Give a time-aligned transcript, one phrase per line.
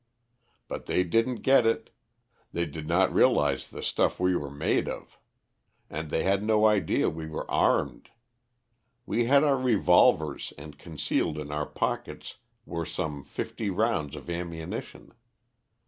[0.67, 1.91] "But they didn't get it.
[2.51, 5.19] They did not realize the stuff we were made of.
[5.91, 8.09] And they had no idea we were armed.
[9.05, 15.13] We had our revolvers and concealed in our pockets were some fifty rounds of ammunition.